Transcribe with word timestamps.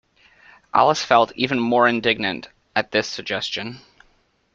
Alice 0.73 1.05
felt 1.05 1.31
even 1.35 1.59
more 1.59 1.87
indignant 1.87 2.49
at 2.75 2.89
this 2.89 3.07
suggestion. 3.07 3.81